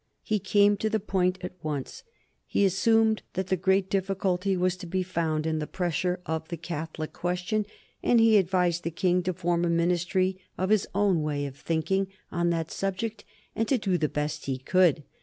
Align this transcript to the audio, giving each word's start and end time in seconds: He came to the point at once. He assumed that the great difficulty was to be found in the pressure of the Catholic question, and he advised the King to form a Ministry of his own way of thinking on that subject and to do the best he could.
He 0.23 0.39
came 0.39 0.77
to 0.77 0.89
the 0.89 0.99
point 0.99 1.37
at 1.41 1.53
once. 1.61 2.01
He 2.47 2.65
assumed 2.65 3.21
that 3.33 3.45
the 3.49 3.55
great 3.55 3.87
difficulty 3.87 4.57
was 4.57 4.75
to 4.77 4.87
be 4.87 5.03
found 5.03 5.45
in 5.45 5.59
the 5.59 5.67
pressure 5.67 6.19
of 6.25 6.47
the 6.47 6.57
Catholic 6.57 7.13
question, 7.13 7.67
and 8.01 8.19
he 8.19 8.37
advised 8.37 8.81
the 8.83 8.89
King 8.89 9.21
to 9.21 9.31
form 9.31 9.63
a 9.63 9.69
Ministry 9.69 10.39
of 10.57 10.71
his 10.71 10.87
own 10.95 11.21
way 11.21 11.45
of 11.45 11.55
thinking 11.55 12.07
on 12.31 12.49
that 12.49 12.71
subject 12.71 13.25
and 13.55 13.67
to 13.67 13.77
do 13.77 13.95
the 13.99 14.09
best 14.09 14.47
he 14.47 14.57
could. 14.57 15.03